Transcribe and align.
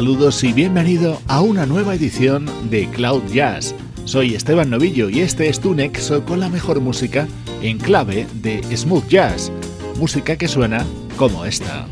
Saludos 0.00 0.42
y 0.44 0.54
bienvenido 0.54 1.20
a 1.28 1.42
una 1.42 1.66
nueva 1.66 1.94
edición 1.94 2.48
de 2.70 2.88
Cloud 2.88 3.22
Jazz. 3.34 3.74
Soy 4.06 4.34
Esteban 4.34 4.70
Novillo 4.70 5.10
y 5.10 5.20
este 5.20 5.50
es 5.50 5.60
tu 5.60 5.74
nexo 5.74 6.24
con 6.24 6.40
la 6.40 6.48
mejor 6.48 6.80
música 6.80 7.28
en 7.60 7.76
clave 7.76 8.26
de 8.32 8.62
smooth 8.74 9.06
jazz, 9.08 9.52
música 9.98 10.38
que 10.38 10.48
suena 10.48 10.86
como 11.18 11.44
esta. 11.44 11.86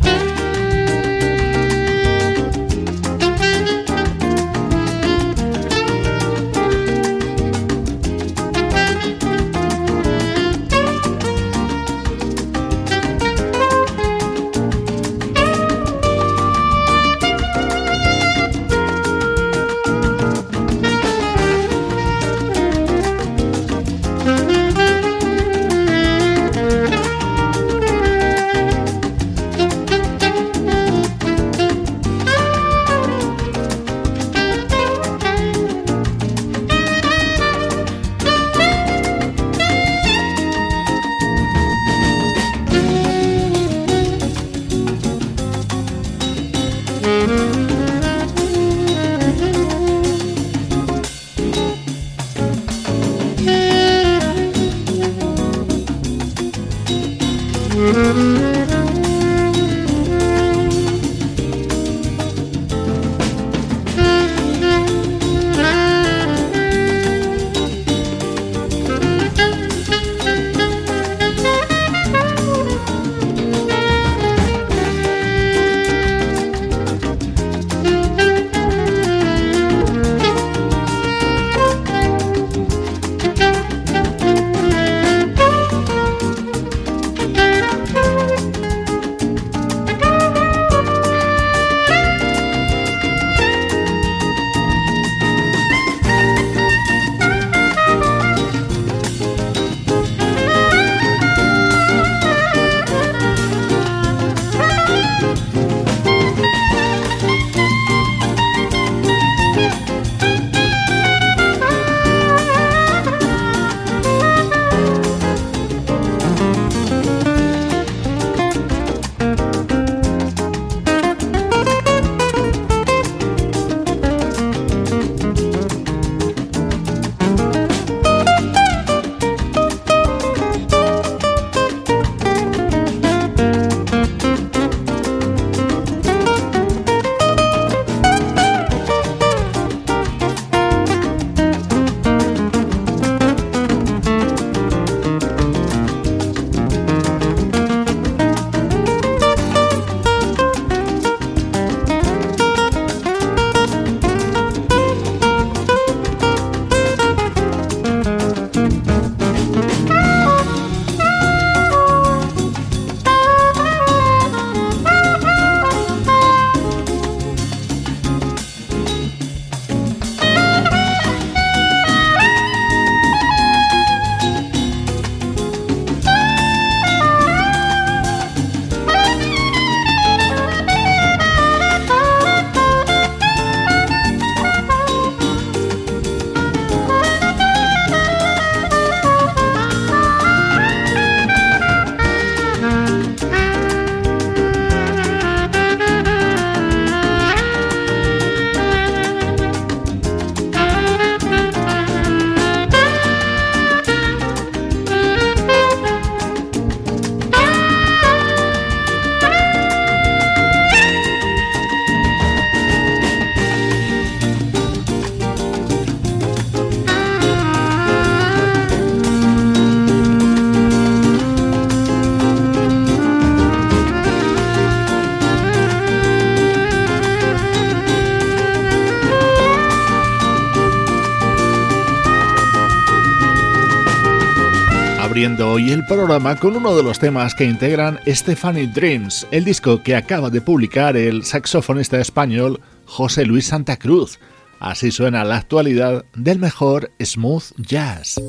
Hoy 235.59 235.73
el 235.73 235.85
programa 235.87 236.37
con 236.37 236.55
uno 236.55 236.77
de 236.77 236.85
los 236.85 237.01
temas 237.01 237.35
que 237.35 237.45
integran 237.45 237.99
Stephanie 238.07 238.69
Dreams, 238.69 239.27
el 239.33 239.45
disco 239.45 239.83
que 239.83 239.97
acaba 239.97 240.31
de 240.31 240.41
publicar 240.41 240.97
el 240.97 241.25
saxofonista 241.25 241.99
español 241.99 242.61
José 242.85 243.25
Luis 243.27 243.47
Santa 243.47 243.77
Cruz. 243.77 244.21
Así 244.61 244.93
suena 244.93 245.25
la 245.25 245.39
actualidad 245.39 246.05
del 246.15 246.39
mejor 246.39 246.93
smooth 247.03 247.43
jazz. 247.57 248.21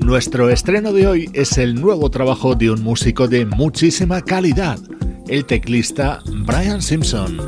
Nuestro 0.00 0.50
estreno 0.50 0.92
de 0.92 1.06
hoy 1.06 1.30
es 1.32 1.58
el 1.58 1.80
nuevo 1.80 2.10
trabajo 2.10 2.56
de 2.56 2.72
un 2.72 2.82
músico 2.82 3.28
de 3.28 3.46
muchísima 3.46 4.20
calidad, 4.20 4.80
el 5.28 5.44
teclista 5.44 6.18
Brian 6.44 6.82
Simpson. 6.82 7.38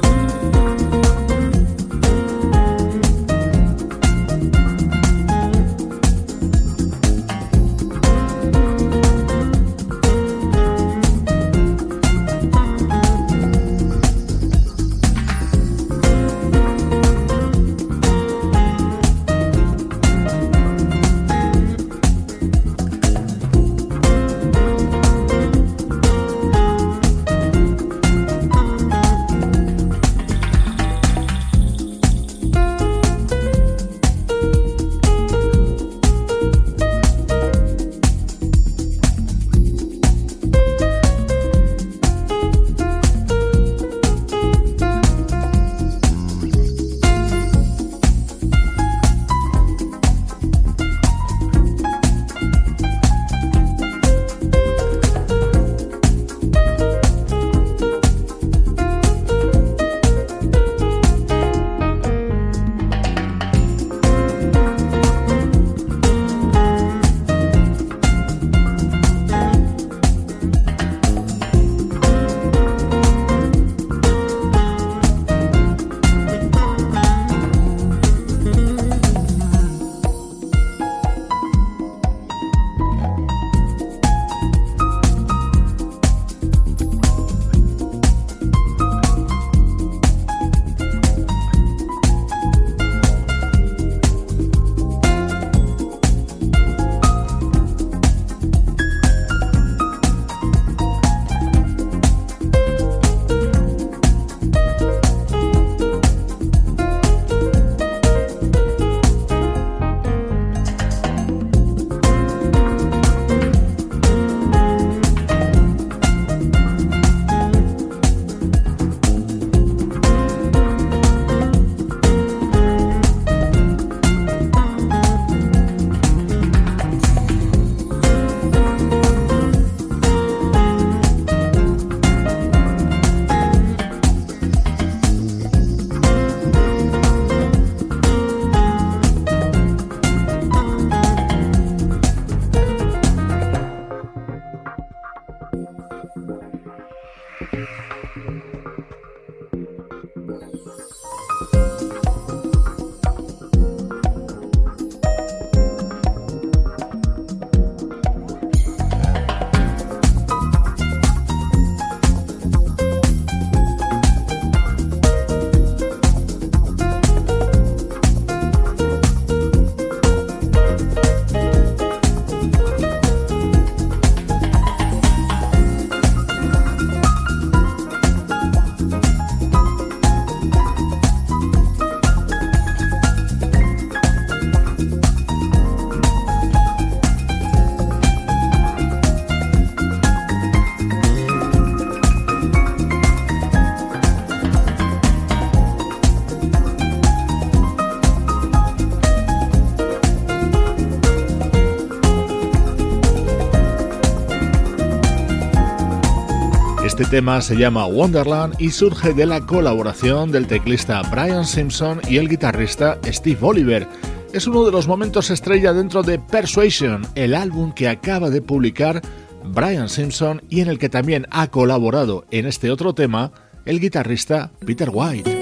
Tema 207.15 207.41
se 207.41 207.55
llama 207.55 207.87
Wonderland 207.87 208.56
y 208.59 208.71
surge 208.71 209.15
de 209.15 209.25
la 209.25 209.47
colaboración 209.47 210.33
del 210.33 210.49
teclista 210.49 211.01
Brian 211.13 211.44
Simpson 211.44 212.01
y 212.09 212.17
el 212.17 212.29
guitarrista 212.29 212.99
Steve 213.05 213.39
Oliver. 213.41 213.87
Es 214.33 214.49
uno 214.49 214.65
de 214.65 214.73
los 214.73 214.89
momentos 214.89 215.31
estrella 215.31 215.73
dentro 215.73 216.03
de 216.03 216.19
Persuasion, 216.19 217.06
el 217.15 217.37
álbum 217.37 217.73
que 217.73 217.87
acaba 217.87 218.31
de 218.31 218.43
publicar 218.43 219.01
Brian 219.44 219.89
Simpson 219.89 220.43
y 220.49 220.61
en 220.61 220.67
el 220.67 220.81
que 220.81 220.89
también 220.89 221.29
ha 221.31 221.47
colaborado 221.53 222.25
en 222.33 222.47
este 222.47 222.73
otro 222.73 222.97
tema 222.97 223.31
el 223.65 223.79
guitarrista 223.79 224.51
Peter 224.67 224.91
White. 224.93 225.39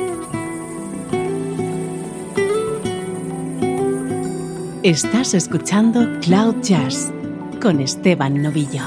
Estás 4.83 5.33
escuchando 5.33 6.07
Cloud 6.21 6.57
Jazz 6.61 7.11
con 7.63 7.81
Esteban 7.81 8.43
Novillo. 8.43 8.83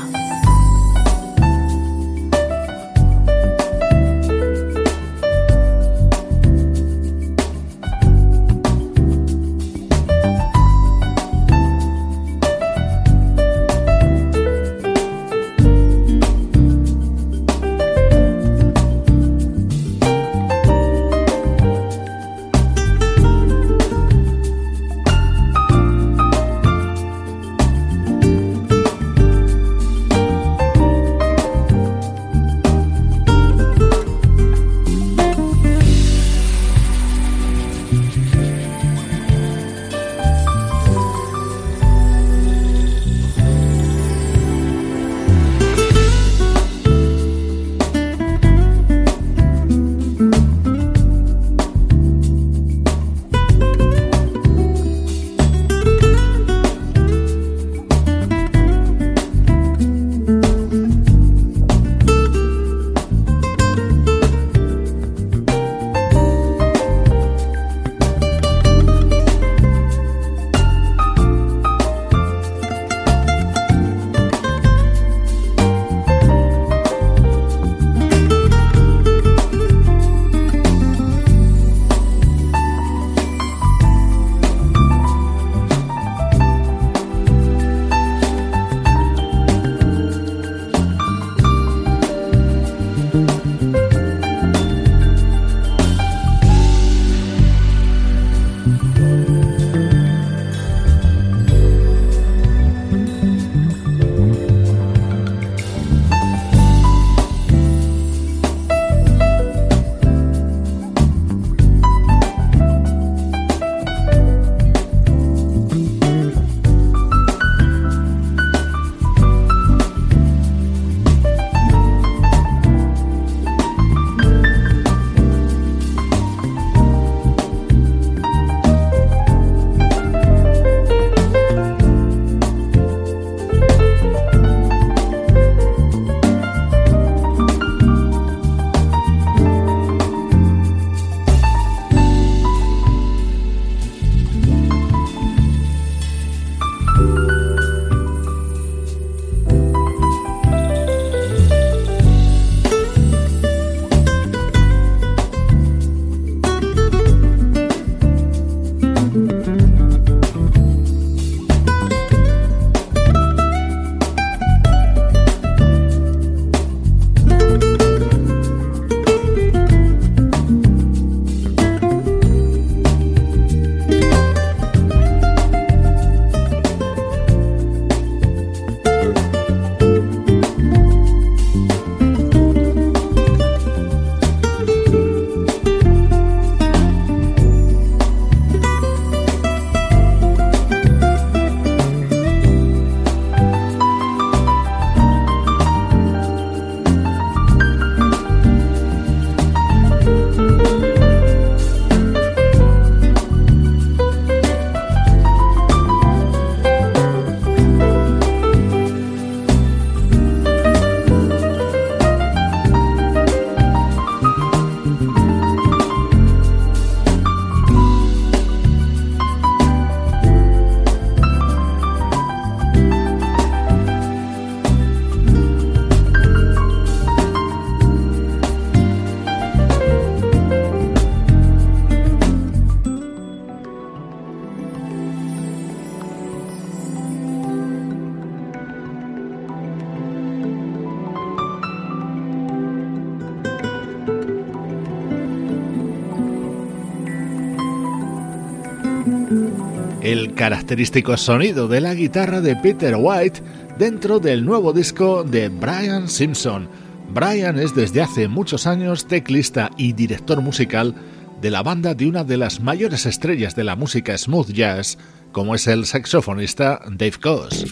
Característico 250.46 251.18
sonido 251.18 251.68
de 251.68 251.82
la 251.82 251.96
guitarra 251.96 252.40
de 252.40 252.56
Peter 252.56 252.96
White 253.00 253.42
dentro 253.80 254.20
del 254.20 254.46
nuevo 254.46 254.74
disco 254.74 255.24
de 255.24 255.50
Brian 255.50 256.08
Simpson. 256.08 256.70
Brian 257.12 257.58
es 257.58 257.74
desde 257.74 258.04
hace 258.04 258.28
muchos 258.28 258.68
años 258.68 259.08
teclista 259.08 259.72
y 259.76 259.94
director 259.94 260.42
musical 260.42 260.94
de 261.42 261.50
la 261.50 261.64
banda 261.64 261.96
de 261.96 262.06
una 262.06 262.24
de 262.24 262.38
las 262.38 262.60
mayores 262.60 263.08
estrellas 263.08 263.56
de 263.56 263.64
la 263.64 263.76
música 263.76 264.16
smooth 264.16 264.52
jazz, 264.52 265.00
como 265.32 265.56
es 265.56 265.66
el 265.66 265.88
saxofonista 265.88 266.80
Dave 266.92 267.14
Coase. 267.20 267.66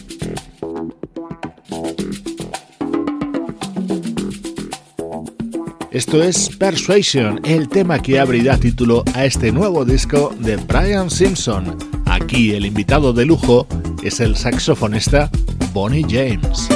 Esto 5.92 6.24
es 6.24 6.48
Persuasion, 6.56 7.40
el 7.44 7.68
tema 7.68 8.00
que 8.00 8.18
abrirá 8.18 8.58
título 8.58 9.04
a 9.14 9.24
este 9.24 9.52
nuevo 9.52 9.84
disco 9.84 10.34
de 10.40 10.56
Brian 10.56 11.08
Simpson. 11.08 11.93
Aquí 12.14 12.52
el 12.52 12.64
invitado 12.64 13.12
de 13.12 13.26
lujo 13.26 13.66
es 14.04 14.20
el 14.20 14.36
saxofonista 14.36 15.28
Bonnie 15.72 16.06
James. 16.08 16.68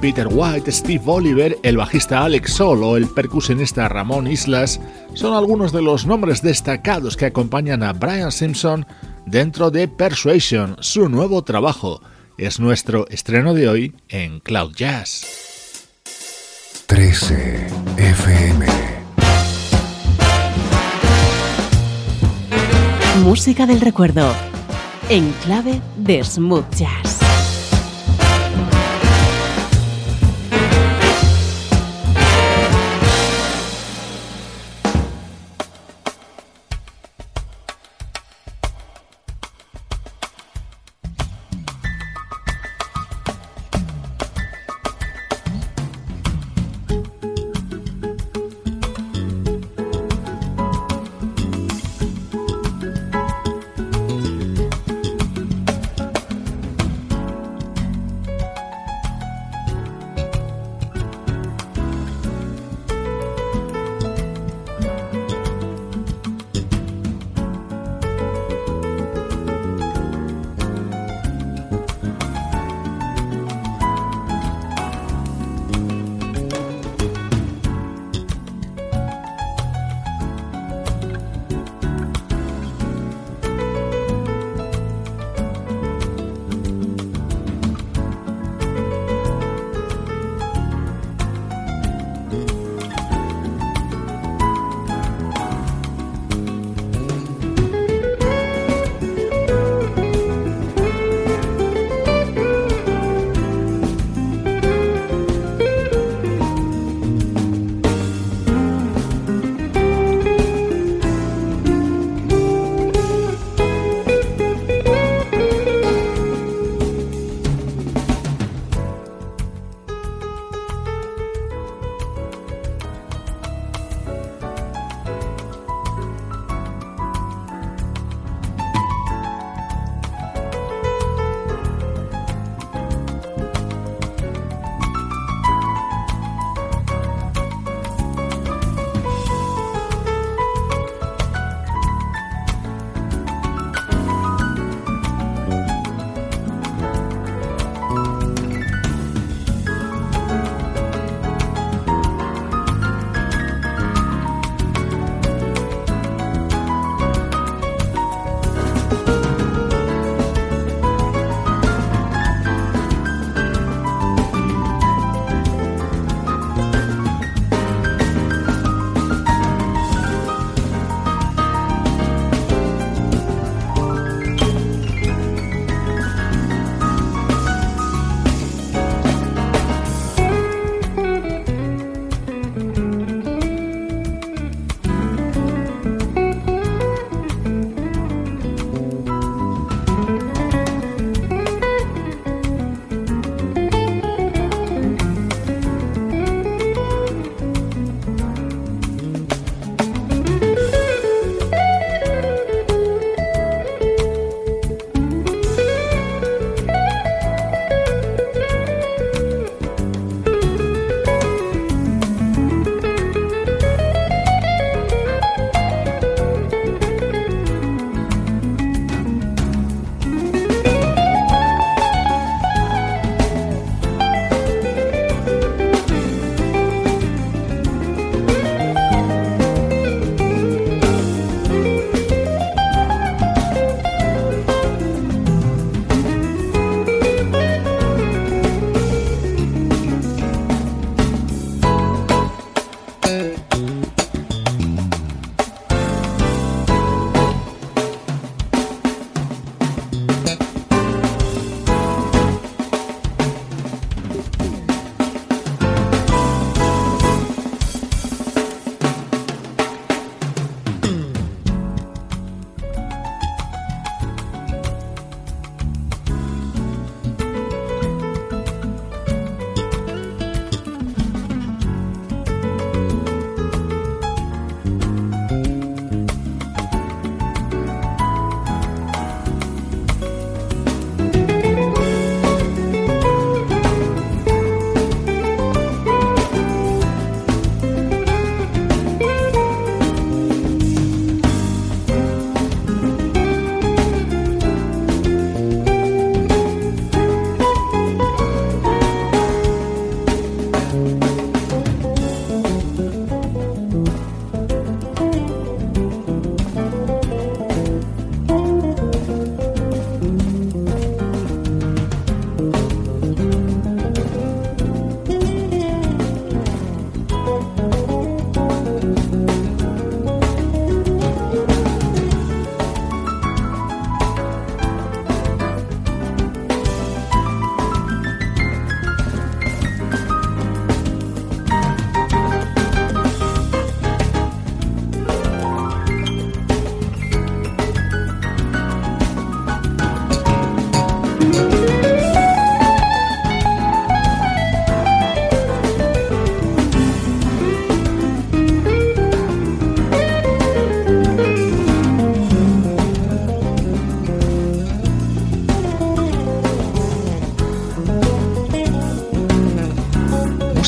Peter 0.00 0.28
White, 0.30 0.72
Steve 0.72 1.02
Oliver, 1.06 1.58
el 1.62 1.76
bajista 1.76 2.24
Alex 2.24 2.54
Sol 2.54 2.82
o 2.82 2.96
el 2.96 3.06
percusionista 3.08 3.88
Ramón 3.88 4.26
Islas 4.26 4.80
son 5.14 5.34
algunos 5.34 5.72
de 5.72 5.82
los 5.82 6.06
nombres 6.06 6.40
destacados 6.40 7.16
que 7.16 7.26
acompañan 7.26 7.82
a 7.82 7.92
Brian 7.92 8.32
Simpson 8.32 8.86
dentro 9.26 9.70
de 9.70 9.88
Persuasion, 9.88 10.76
su 10.80 11.08
nuevo 11.08 11.42
trabajo. 11.42 12.00
Es 12.38 12.60
nuestro 12.60 13.06
estreno 13.08 13.52
de 13.52 13.68
hoy 13.68 13.94
en 14.08 14.40
Cloud 14.40 14.74
Jazz. 14.74 15.26
13 16.86 17.66
FM 17.98 18.66
Música 23.22 23.66
del 23.66 23.80
recuerdo 23.80 24.32
en 25.10 25.30
clave 25.44 25.80
de 25.96 26.24
smooth 26.24 26.64
jazz. 26.74 27.18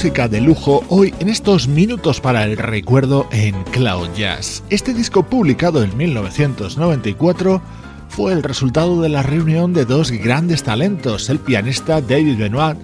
Música 0.03 0.27
de 0.27 0.41
lujo 0.41 0.83
hoy 0.89 1.15
en 1.21 1.29
estos 1.29 1.69
minutos 1.69 2.21
para 2.21 2.43
el 2.43 2.57
recuerdo 2.57 3.29
en 3.31 3.55
Cloud 3.71 4.09
Jazz. 4.17 4.65
Este 4.69 4.95
disco 4.95 5.23
publicado 5.23 5.85
en 5.85 5.97
1994 5.97 7.63
fue 8.09 8.33
el 8.33 8.43
resultado 8.43 9.01
de 9.01 9.09
la 9.09 9.23
reunión 9.23 9.73
de 9.73 9.85
dos 9.85 10.11
grandes 10.11 10.65
talentos, 10.65 11.31
el 11.31 11.39
pianista 11.39 12.01
David 12.01 12.37
Benoit 12.37 12.77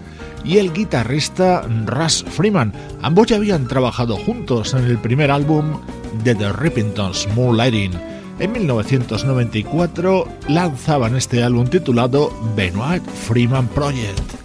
y 0.44 0.59
el 0.59 0.72
guitarrista 0.72 1.62
Russ 1.87 2.24
Freeman. 2.24 2.72
Ambos 3.02 3.26
ya 3.26 3.35
habían 3.35 3.66
trabajado 3.66 4.16
juntos 4.16 4.74
en 4.74 4.85
el 4.85 4.98
primer 4.98 5.33
álbum 5.33 5.81
de 6.22 6.37
The 6.37 6.52
Rippingtons, 6.52 7.26
Moonlighting. 7.35 7.98
En 8.38 8.52
1994 8.52 10.28
lanzaban 10.46 11.16
este 11.16 11.42
álbum 11.42 11.66
titulado 11.66 12.33
Benoit 12.54 13.02
Freeman 13.02 13.66
Project. 13.66 14.38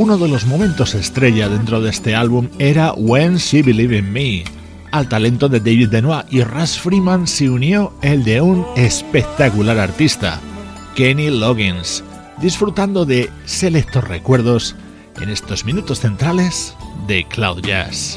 Uno 0.00 0.16
de 0.16 0.28
los 0.28 0.46
momentos 0.46 0.94
estrella 0.94 1.50
dentro 1.50 1.82
de 1.82 1.90
este 1.90 2.14
álbum 2.14 2.48
era 2.58 2.94
When 2.94 3.36
She 3.36 3.60
Believed 3.60 3.98
in 3.98 4.10
Me. 4.10 4.44
Al 4.92 5.06
talento 5.10 5.46
de 5.50 5.60
David 5.60 5.90
Benoit 5.90 6.24
y 6.32 6.42
Russ 6.42 6.78
Freeman 6.78 7.26
se 7.26 7.50
unió 7.50 7.92
el 8.00 8.24
de 8.24 8.40
un 8.40 8.64
espectacular 8.76 9.78
artista, 9.78 10.40
Kenny 10.96 11.28
Loggins, 11.28 12.02
disfrutando 12.40 13.04
de 13.04 13.28
selectos 13.44 14.02
recuerdos 14.04 14.74
en 15.20 15.28
estos 15.28 15.66
minutos 15.66 16.00
centrales 16.00 16.74
de 17.06 17.26
Cloud 17.28 17.60
Jazz. 17.60 18.16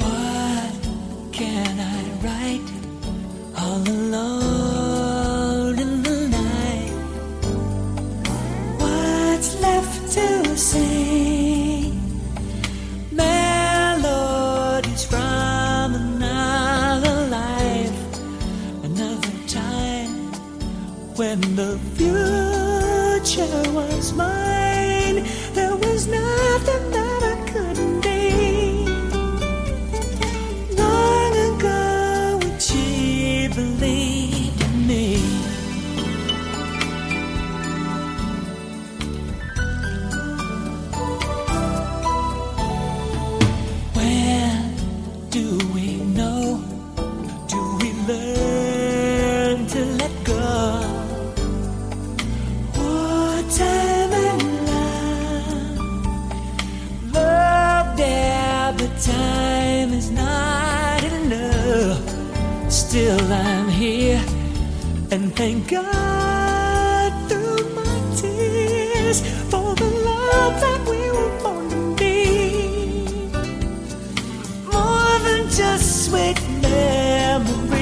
When 21.33 21.55
the 21.55 21.79
future 21.97 23.71
was 23.73 24.13
mine, 24.13 24.42
Still, 62.87 63.33
I'm 63.33 63.69
here, 63.69 64.23
and 65.09 65.35
thank 65.35 65.67
God 65.67 67.11
through 67.27 67.63
my 67.73 68.15
tears 68.15 69.21
for 69.49 69.73
the 69.73 69.89
love 70.05 70.61
that 70.61 70.79
we 70.87 71.01
were 71.17 71.33
born 71.41 71.69
to 71.69 71.95
be. 71.95 72.15
More 74.71 75.19
than 75.27 75.49
just 75.49 76.05
sweet 76.05 76.39
memories. 76.61 77.72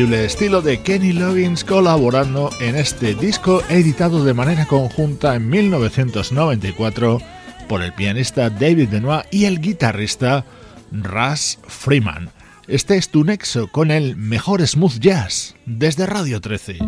inconfundible 0.00 0.24
estilo 0.24 0.62
de 0.62 0.80
Kenny 0.80 1.12
Loggins 1.12 1.62
colaborando 1.62 2.50
en 2.60 2.74
este 2.74 3.14
disco 3.14 3.62
editado 3.68 4.24
de 4.24 4.32
manera 4.32 4.64
conjunta 4.64 5.34
en 5.34 5.50
1994 5.50 7.20
por 7.68 7.82
el 7.82 7.92
pianista 7.92 8.48
David 8.48 8.88
Benoit 8.88 9.26
y 9.30 9.44
el 9.44 9.60
guitarrista 9.60 10.46
Russ 10.90 11.58
Freeman. 11.66 12.30
Este 12.66 12.96
es 12.96 13.10
tu 13.10 13.24
nexo 13.24 13.68
con 13.68 13.90
el 13.90 14.16
mejor 14.16 14.66
smooth 14.66 15.00
jazz 15.00 15.54
desde 15.66 16.06
Radio 16.06 16.40
13. 16.40 16.78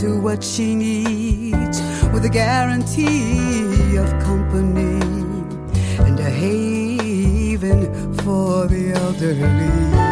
to 0.00 0.20
what 0.20 0.44
she 0.44 0.74
needs 0.74 1.80
with 2.12 2.24
a 2.26 2.30
guarantee 2.30 3.96
of 3.96 4.10
company 4.22 5.00
and 6.04 6.20
a 6.20 6.30
haven 6.30 8.14
for 8.16 8.66
the 8.66 8.92
elderly. 8.92 10.06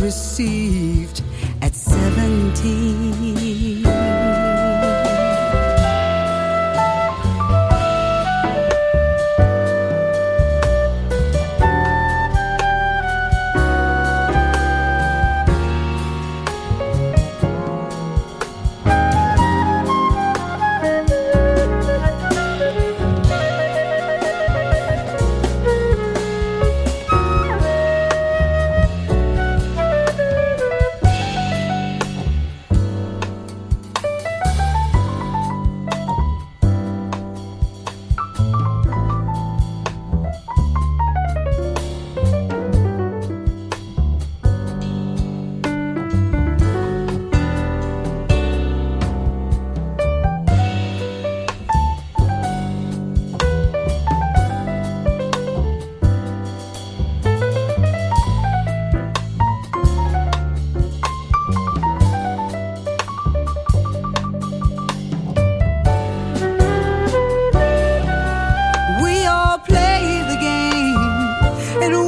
received. 0.00 1.19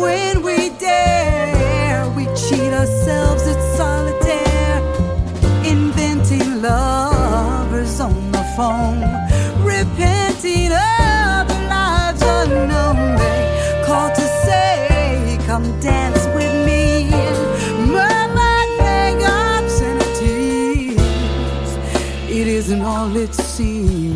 when 0.03 0.43
we 0.43 0.71
dare. 0.79 2.11
We 2.17 2.25
cheat 2.43 2.73
ourselves, 2.81 3.43
at 3.53 3.61
solitaire. 3.79 4.81
Inventing 5.65 6.61
lovers 6.61 8.01
on 8.01 8.33
the 8.37 8.45
phone, 8.57 9.01
repenting 9.75 10.73
of 10.73 11.45
lives 11.75 12.23
unknown. 12.41 13.17
They 13.23 13.83
call 13.87 14.09
to 14.21 14.27
say, 14.45 15.39
Come 15.47 15.67
dance 15.81 16.25
with 16.37 16.55
me. 16.67 16.83
Murmur 17.95 18.63
obscenities. 19.61 20.99
It 22.39 22.47
isn't 22.59 22.83
all 22.83 23.17
it 23.17 23.35
seems. 23.35 24.12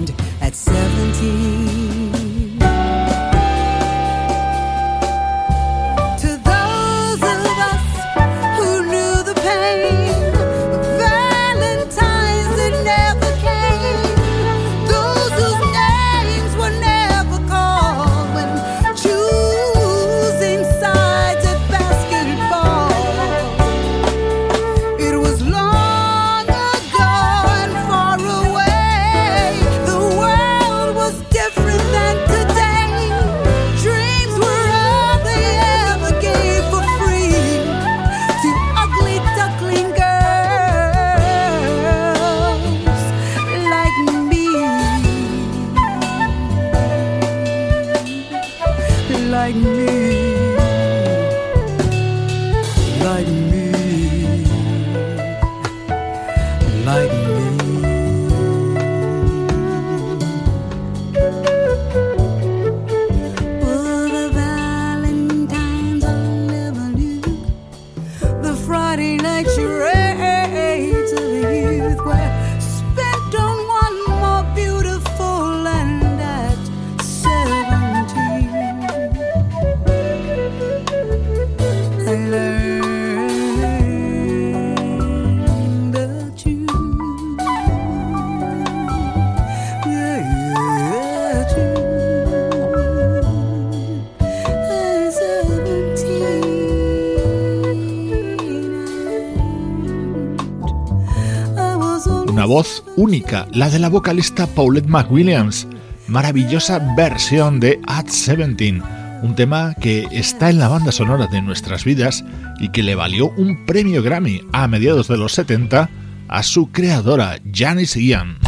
Voz 102.47 102.85
única, 102.97 103.47
la 103.53 103.69
de 103.69 103.79
la 103.79 103.89
vocalista 103.89 104.47
Paulette 104.47 104.89
McWilliams. 104.89 105.67
Maravillosa 106.09 106.95
versión 106.97 107.61
de 107.61 107.81
At 107.87 108.07
17, 108.07 108.83
un 109.23 109.35
tema 109.35 109.75
que 109.75 110.07
está 110.13 110.51
en 110.51 110.59
la 110.59 110.69
banda 110.69 110.93
sonora 110.93 111.27
de 111.27 111.43
nuestras 111.43 111.85
vidas 111.85 112.25
y 112.61 112.71
que 112.71 112.83
le 112.83 112.95
valió 112.95 113.31
un 113.37 113.67
premio 113.67 114.03
Grammy 114.03 114.43
a 114.53 114.69
mediados 114.69 115.09
de 115.09 115.19
los 115.19 115.33
70 115.33 115.91
a 116.29 116.43
su 116.43 116.71
creadora, 116.71 117.39
Janice 117.53 118.03
Ian. 118.03 118.46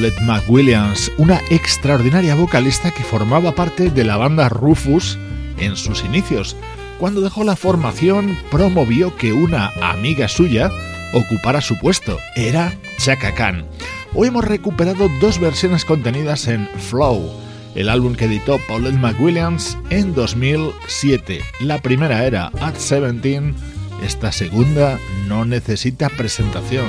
Paulette 0.00 0.22
McWilliams, 0.22 1.12
una 1.18 1.42
extraordinaria 1.50 2.34
vocalista 2.34 2.90
que 2.90 3.02
formaba 3.02 3.54
parte 3.54 3.90
de 3.90 4.02
la 4.02 4.16
banda 4.16 4.48
Rufus 4.48 5.18
en 5.58 5.76
sus 5.76 6.02
inicios. 6.06 6.56
Cuando 6.98 7.20
dejó 7.20 7.44
la 7.44 7.54
formación, 7.54 8.34
promovió 8.50 9.14
que 9.18 9.34
una 9.34 9.70
amiga 9.82 10.26
suya 10.26 10.70
ocupara 11.12 11.60
su 11.60 11.78
puesto. 11.78 12.18
Era 12.34 12.72
Chaka 12.96 13.34
Khan. 13.34 13.66
Hoy 14.14 14.28
hemos 14.28 14.46
recuperado 14.46 15.06
dos 15.20 15.38
versiones 15.38 15.84
contenidas 15.84 16.48
en 16.48 16.66
Flow, 16.78 17.30
el 17.74 17.90
álbum 17.90 18.14
que 18.14 18.24
editó 18.24 18.58
Paulette 18.68 18.96
McWilliams 18.96 19.76
en 19.90 20.14
2007. 20.14 21.42
La 21.60 21.76
primera 21.82 22.24
era 22.24 22.46
At 22.62 22.76
17, 22.76 23.52
esta 24.02 24.32
segunda 24.32 24.98
no 25.28 25.44
necesita 25.44 26.08
presentación. 26.08 26.86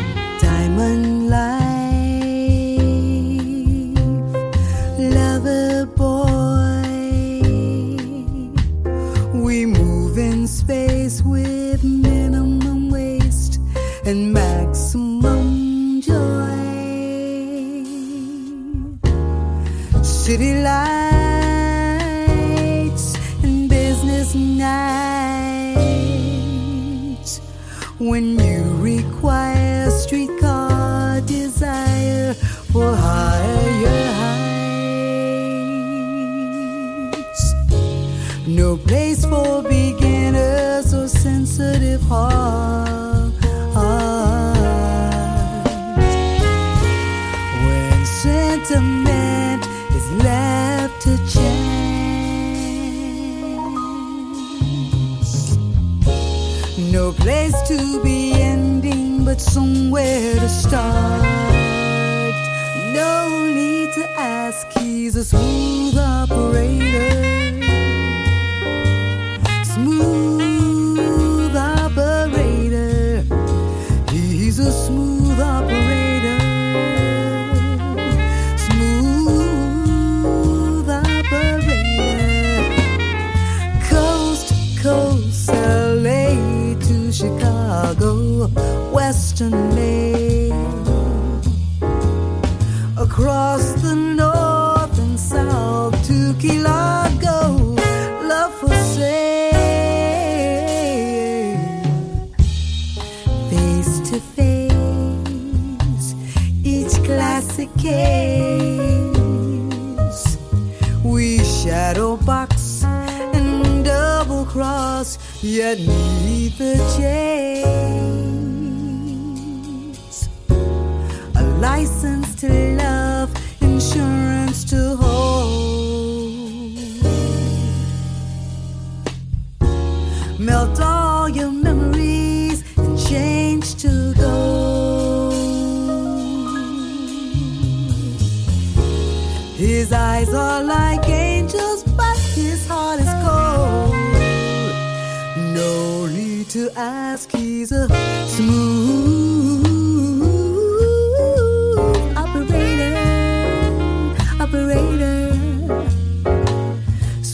Somewhere 60.12 60.40
to 60.40 60.50
start. 60.50 61.01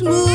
La 0.01 0.26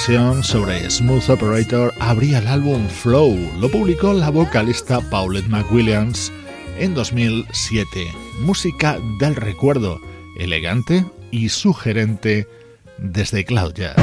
versión 0.00 0.42
sobre 0.42 0.88
Smooth 0.88 1.28
Operator 1.28 1.92
abría 2.00 2.38
el 2.38 2.46
álbum 2.46 2.88
Flow. 2.88 3.36
Lo 3.58 3.70
publicó 3.70 4.14
la 4.14 4.30
vocalista 4.30 4.98
Paulette 5.10 5.48
McWilliams 5.48 6.32
en 6.78 6.94
2007. 6.94 8.10
Música 8.40 8.98
del 9.18 9.36
recuerdo, 9.36 10.00
elegante 10.38 11.04
y 11.30 11.50
sugerente 11.50 12.48
desde 12.96 13.44
Cloud 13.44 13.74
Jazz. 13.74 13.96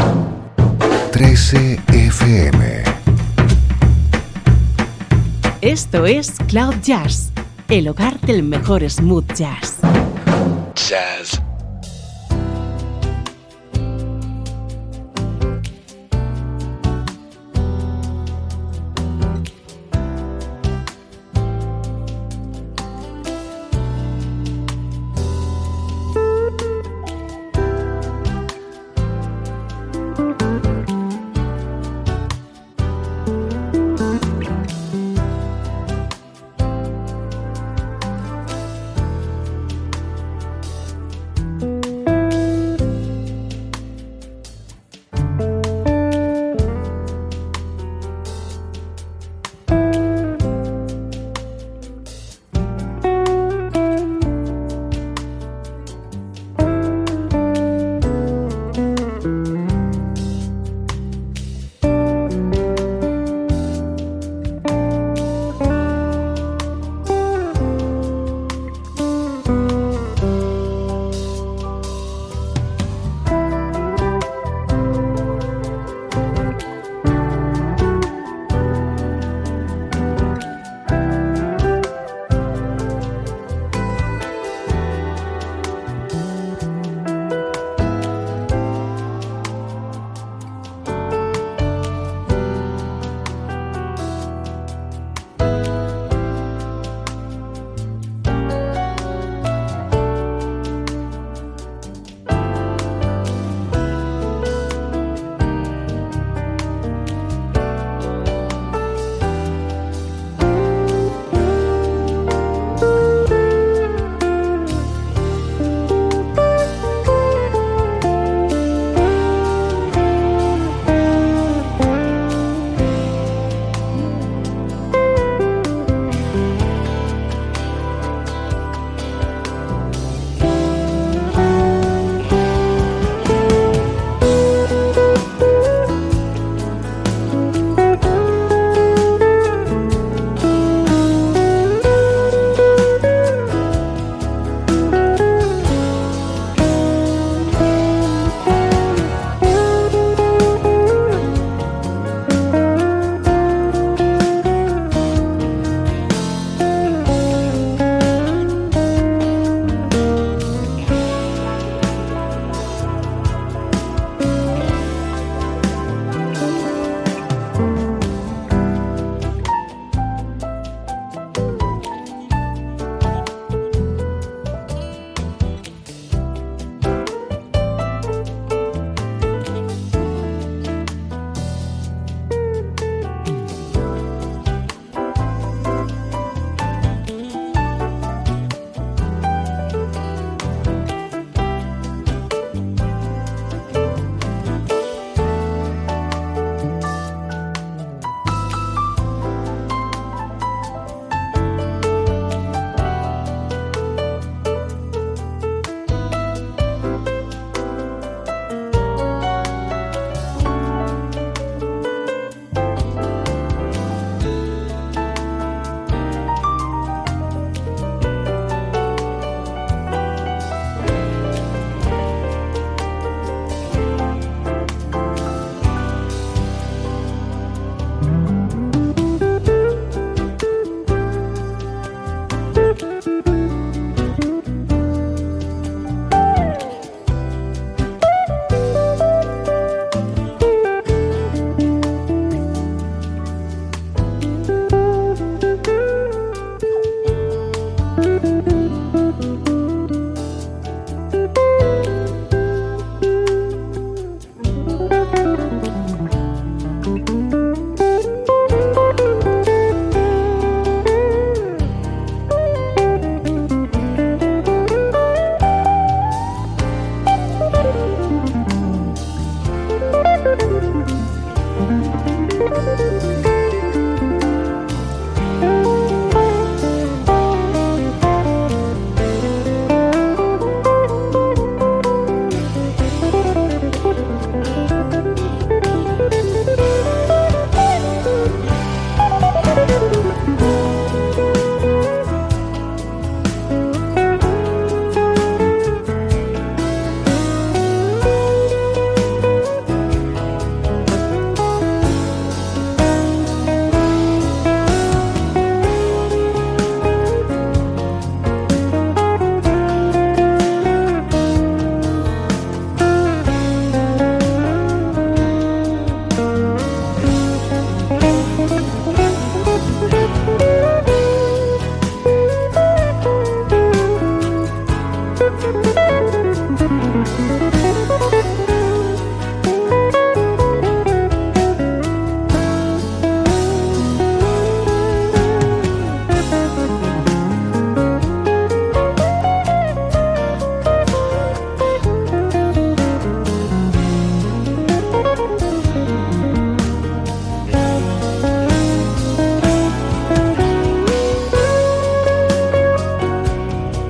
13 1.13 1.79
FM. 1.87 2.83
Esto 5.61 6.05
es 6.05 6.35
Cloud 6.47 6.75
Jazz, 6.83 7.31
el 7.69 7.87
hogar 7.87 8.21
del 8.21 8.43
mejor 8.43 8.87
smooth 8.87 9.33
jazz. 9.33 9.77
Jazz 9.81 9.86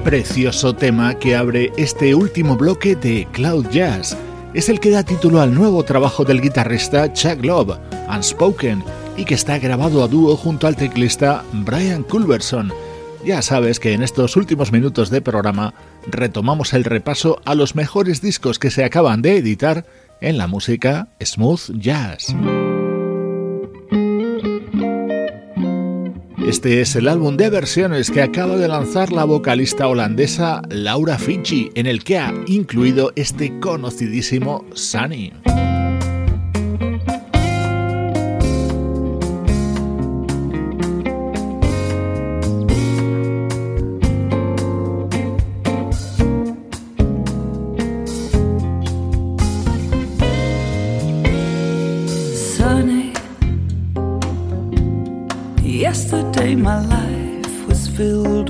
precioso 0.07 0.73
tema 0.73 1.15
que 1.15 1.35
abre 1.35 1.73
este 1.75 2.15
último 2.15 2.55
bloque 2.55 2.95
de 2.95 3.27
Cloud 3.33 3.67
Jazz. 3.71 4.15
Es 4.53 4.69
el 4.69 4.79
que 4.79 4.89
da 4.89 5.03
título 5.03 5.41
al 5.41 5.53
nuevo 5.53 5.83
trabajo 5.83 6.23
del 6.23 6.39
guitarrista 6.39 7.11
Chuck 7.11 7.43
Love, 7.43 7.77
Unspoken, 8.07 8.85
y 9.17 9.25
que 9.25 9.33
está 9.33 9.59
grabado 9.59 10.01
a 10.01 10.07
dúo 10.07 10.37
junto 10.37 10.65
al 10.65 10.77
teclista 10.77 11.43
Brian 11.51 12.03
Culberson. 12.03 12.71
Ya 13.25 13.41
sabes 13.41 13.81
que 13.81 13.91
en 13.91 14.01
estos 14.01 14.37
últimos 14.37 14.71
minutos 14.71 15.09
de 15.09 15.19
programa 15.19 15.73
retomamos 16.09 16.71
el 16.71 16.85
repaso 16.85 17.41
a 17.43 17.53
los 17.53 17.75
mejores 17.75 18.21
discos 18.21 18.59
que 18.59 18.71
se 18.71 18.85
acaban 18.85 19.21
de 19.21 19.35
editar 19.35 19.85
en 20.21 20.37
la 20.37 20.47
música 20.47 21.09
smooth 21.21 21.71
jazz. 21.81 22.33
Este 26.57 26.81
es 26.81 26.95
el 26.95 27.07
álbum 27.07 27.37
de 27.37 27.51
versiones 27.51 28.09
que 28.09 28.23
acaba 28.23 28.57
de 28.57 28.67
lanzar 28.67 29.11
la 29.11 29.25
vocalista 29.25 29.87
holandesa 29.87 30.63
Laura 30.71 31.19
Finchi, 31.19 31.69
en 31.75 31.85
el 31.85 32.03
que 32.03 32.17
ha 32.17 32.33
incluido 32.47 33.13
este 33.15 33.59
conocidísimo 33.59 34.65
Sunny. 34.73 35.33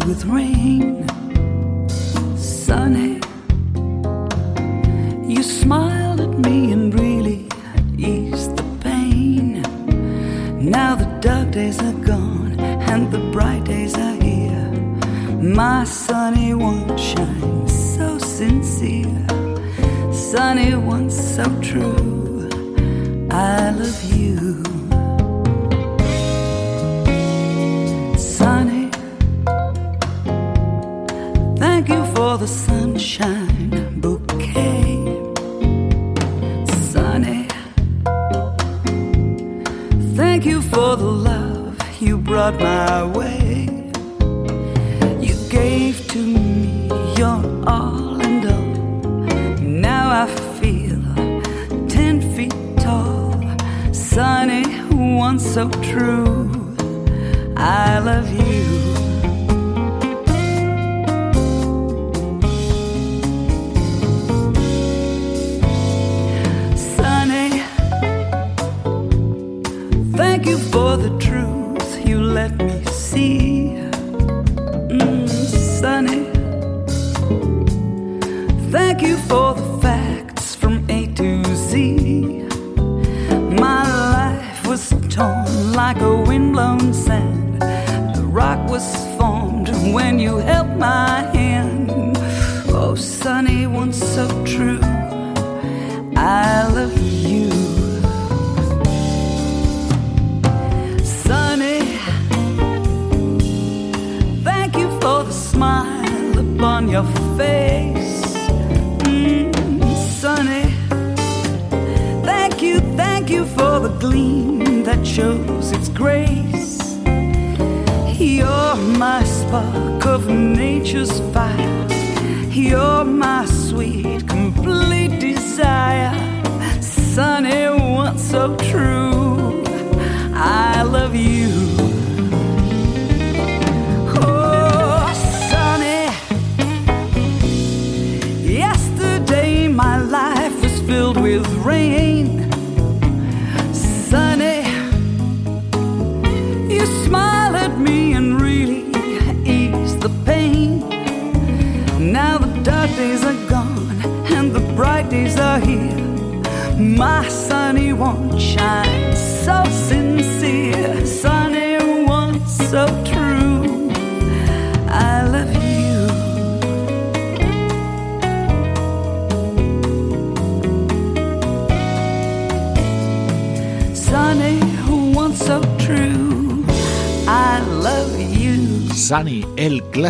With 0.07 0.23
rain, 0.25 1.06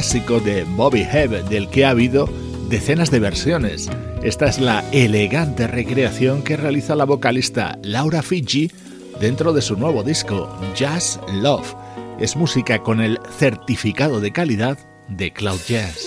clásico 0.07 0.39
de 0.39 0.63
Bobby 0.63 1.01
Hebb, 1.01 1.49
del 1.49 1.69
que 1.69 1.83
ha 1.83 1.89
habido 1.89 2.29
decenas 2.69 3.11
de 3.11 3.19
versiones. 3.19 3.89
Esta 4.23 4.45
es 4.45 4.57
la 4.57 4.89
elegante 4.93 5.67
recreación 5.67 6.43
que 6.43 6.55
realiza 6.55 6.95
la 6.95 7.03
vocalista 7.03 7.77
Laura 7.83 8.21
Fiji 8.21 8.71
dentro 9.19 9.51
de 9.51 9.61
su 9.61 9.75
nuevo 9.75 10.03
disco, 10.03 10.49
Jazz 10.77 11.19
Love. 11.33 11.75
Es 12.21 12.37
música 12.37 12.81
con 12.83 13.01
el 13.01 13.19
certificado 13.37 14.21
de 14.21 14.31
calidad 14.31 14.79
de 15.09 15.33
Cloud 15.33 15.59
Jazz. 15.67 16.06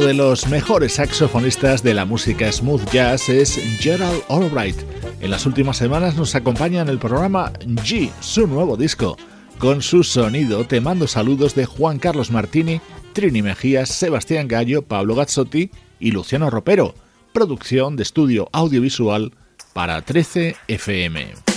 Los 0.00 0.48
mejores 0.48 0.94
saxofonistas 0.94 1.82
de 1.82 1.92
la 1.92 2.06
música 2.06 2.50
smooth 2.50 2.90
jazz 2.90 3.28
es 3.28 3.60
Gerald 3.78 4.22
Albright. 4.30 4.76
En 5.20 5.30
las 5.30 5.44
últimas 5.44 5.76
semanas 5.76 6.16
nos 6.16 6.34
acompaña 6.34 6.80
en 6.80 6.88
el 6.88 6.98
programa 6.98 7.52
G, 7.60 8.10
su 8.20 8.46
nuevo 8.46 8.78
disco. 8.78 9.18
Con 9.58 9.82
su 9.82 10.02
sonido 10.02 10.64
te 10.66 10.80
mando 10.80 11.06
saludos 11.06 11.54
de 11.54 11.66
Juan 11.66 11.98
Carlos 11.98 12.30
Martini, 12.30 12.80
Trini 13.12 13.42
Mejías, 13.42 13.90
Sebastián 13.90 14.48
Gallo, 14.48 14.80
Pablo 14.80 15.14
Gazzotti 15.14 15.70
y 16.00 16.10
Luciano 16.10 16.48
Ropero. 16.48 16.94
Producción 17.34 17.96
de 17.96 18.02
estudio 18.02 18.48
audiovisual 18.52 19.32
para 19.74 20.00
13 20.00 20.56
FM. 20.68 21.51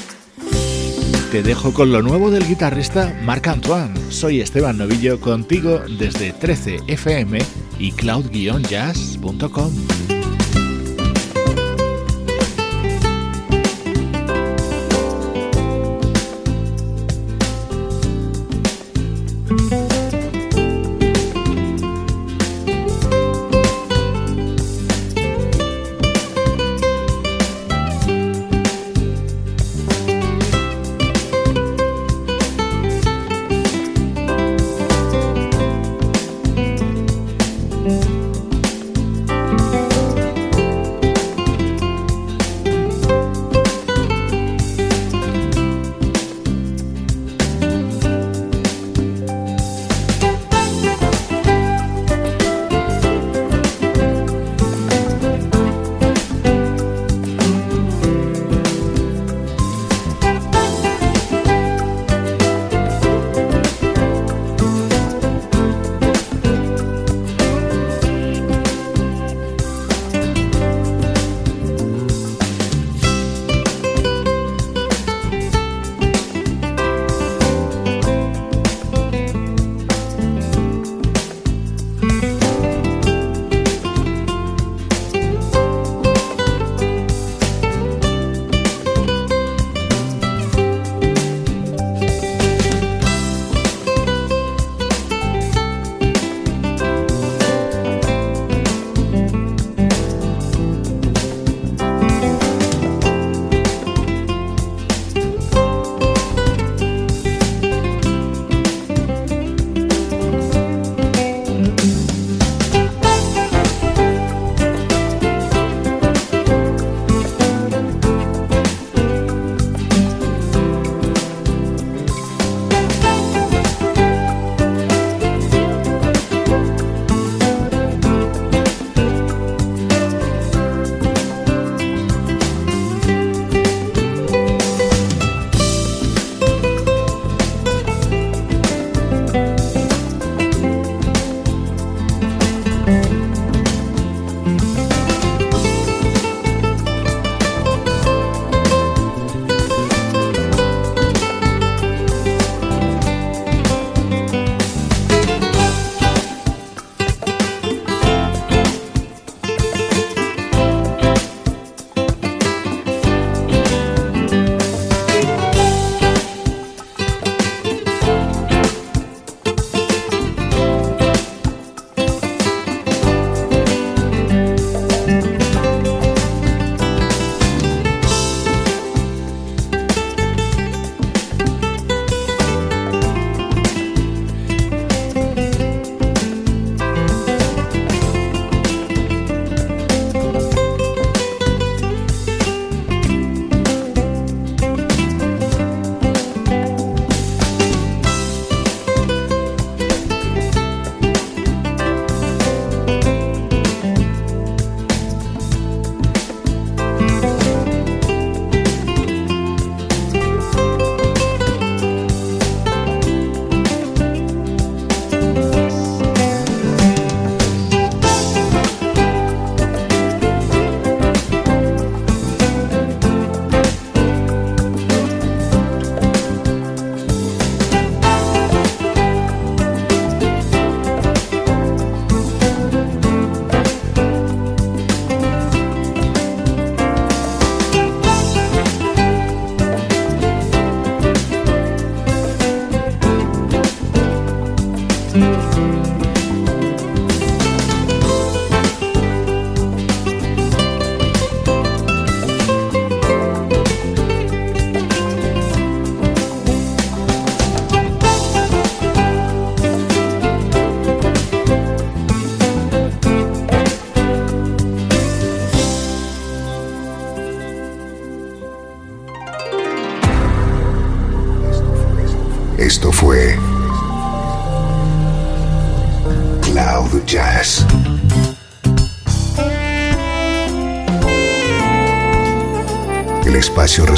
Te 1.32 1.44
dejo 1.44 1.74
con 1.74 1.92
lo 1.92 2.02
nuevo 2.02 2.32
del 2.32 2.48
guitarrista 2.48 3.14
Marc 3.24 3.48
Antoine. 3.48 3.94
Soy 4.10 4.42
Esteban 4.42 4.78
Novillo 4.78 5.20
contigo 5.20 5.82
desde 6.00 6.32
13 6.32 6.80
FM 6.88 7.40
y 7.80 7.92
cloud-jazz.com. 7.92 10.15